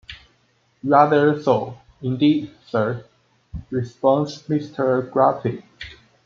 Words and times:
"Rather 0.83 1.39
so, 1.43 1.77
indeed, 2.01 2.49
sir," 2.65 3.05
responds 3.69 4.41
Mr. 4.47 5.13
Guppy. 5.13 5.63